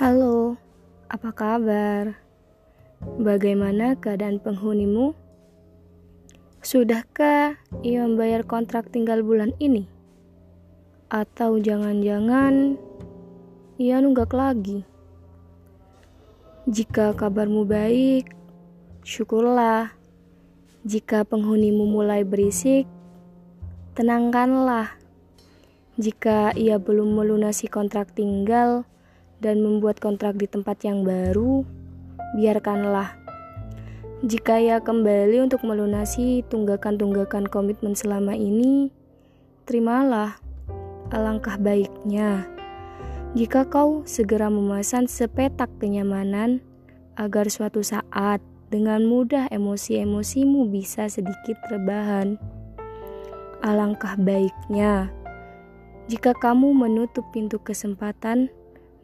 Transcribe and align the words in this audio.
Halo, 0.00 0.56
apa 1.12 1.28
kabar? 1.28 2.16
Bagaimana 3.20 4.00
keadaan 4.00 4.40
penghunimu? 4.40 5.12
Sudahkah 6.64 7.60
ia 7.84 8.08
membayar 8.08 8.40
kontrak 8.40 8.88
tinggal 8.88 9.20
bulan 9.20 9.52
ini? 9.60 9.84
Atau 11.12 11.60
jangan-jangan 11.60 12.80
ia 13.76 14.00
nunggak 14.00 14.32
lagi? 14.32 14.88
Jika 16.64 17.12
kabarmu 17.12 17.68
baik, 17.68 18.32
syukurlah. 19.04 19.92
Jika 20.80 21.28
penghunimu 21.28 21.84
mulai 21.84 22.24
berisik, 22.24 22.88
tenangkanlah. 23.92 24.96
Jika 26.00 26.56
ia 26.56 26.80
belum 26.80 27.20
melunasi 27.20 27.68
kontrak 27.68 28.16
tinggal 28.16 28.88
dan 29.40 29.64
membuat 29.64 29.98
kontrak 29.98 30.36
di 30.36 30.46
tempat 30.46 30.84
yang 30.84 31.02
baru, 31.02 31.64
biarkanlah. 32.36 33.16
Jika 34.20 34.60
ia 34.60 34.84
kembali 34.84 35.40
untuk 35.40 35.64
melunasi 35.64 36.44
tunggakan-tunggakan 36.52 37.48
komitmen 37.48 37.96
selama 37.96 38.36
ini, 38.36 38.92
terimalah. 39.64 40.36
Alangkah 41.10 41.58
baiknya 41.58 42.46
jika 43.30 43.62
kau 43.62 44.02
segera 44.10 44.50
memesan 44.50 45.06
sepetak 45.06 45.70
kenyamanan 45.78 46.58
agar 47.14 47.46
suatu 47.46 47.78
saat 47.78 48.42
dengan 48.74 49.06
mudah 49.06 49.46
emosi-emosimu 49.54 50.66
bisa 50.66 51.06
sedikit 51.06 51.54
rebahan. 51.70 52.34
Alangkah 53.62 54.18
baiknya 54.18 55.14
jika 56.10 56.34
kamu 56.34 56.74
menutup 56.74 57.22
pintu 57.30 57.62
kesempatan 57.62 58.50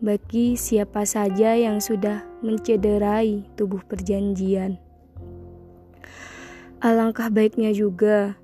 bagi 0.01 0.61
siapa 0.61 1.09
saja 1.09 1.57
yang 1.57 1.81
sudah 1.81 2.25
mencederai 2.45 3.49
tubuh 3.57 3.81
perjanjian. 3.85 4.77
Alangkah 6.85 7.33
baiknya 7.33 7.73
juga 7.73 8.37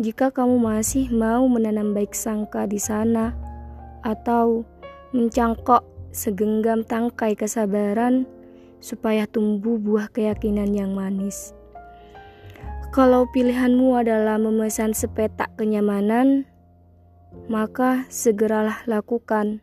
jika 0.00 0.32
kamu 0.32 0.56
masih 0.60 1.12
mau 1.12 1.44
menanam 1.48 1.92
baik 1.92 2.16
sangka 2.16 2.64
di 2.64 2.80
sana 2.80 3.36
atau 4.00 4.64
mencangkok 5.12 5.84
segenggam 6.12 6.80
tangkai 6.84 7.36
kesabaran 7.36 8.24
supaya 8.80 9.28
tumbuh 9.28 9.76
buah 9.76 10.08
keyakinan 10.12 10.72
yang 10.72 10.96
manis. 10.96 11.52
Kalau 12.96 13.28
pilihanmu 13.28 13.92
adalah 13.92 14.40
memesan 14.40 14.96
sepetak 14.96 15.52
kenyamanan, 15.60 16.48
maka 17.52 18.08
segeralah 18.08 18.80
lakukan, 18.88 19.60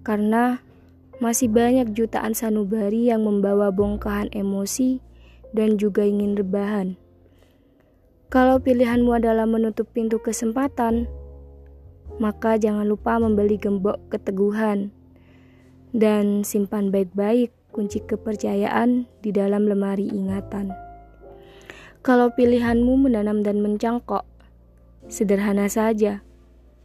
karena 0.00 0.64
masih 1.20 1.52
banyak 1.52 1.92
jutaan 1.92 2.32
sanubari 2.32 3.12
yang 3.12 3.28
membawa 3.28 3.68
bongkahan 3.68 4.32
emosi 4.32 5.04
dan 5.52 5.76
juga 5.76 6.06
ingin 6.06 6.32
rebahan. 6.38 6.96
Kalau 8.30 8.62
pilihanmu 8.62 9.10
adalah 9.10 9.44
menutup 9.44 9.90
pintu 9.90 10.22
kesempatan, 10.22 11.10
maka 12.22 12.56
jangan 12.56 12.86
lupa 12.86 13.18
membeli 13.18 13.58
gembok 13.58 13.98
keteguhan 14.08 14.94
dan 15.90 16.46
simpan 16.46 16.94
baik-baik 16.94 17.50
kunci 17.74 17.98
kepercayaan 18.06 19.10
di 19.20 19.30
dalam 19.34 19.66
lemari 19.66 20.06
ingatan. 20.08 20.70
Kalau 22.00 22.32
pilihanmu 22.32 23.10
menanam 23.10 23.44
dan 23.44 23.60
mencangkok, 23.60 24.24
sederhana 25.10 25.68
saja 25.68 26.24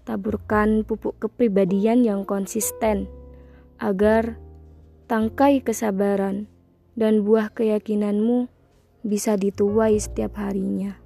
taburkan 0.05 0.85
pupuk 0.85 1.17
kepribadian 1.17 2.05
yang 2.05 2.21
konsisten 2.23 3.09
agar 3.81 4.37
tangkai 5.09 5.59
kesabaran 5.65 6.47
dan 6.95 7.25
buah 7.25 7.51
keyakinanmu 7.51 8.47
bisa 9.05 9.35
dituai 9.35 9.99
setiap 9.99 10.39
harinya. 10.39 11.04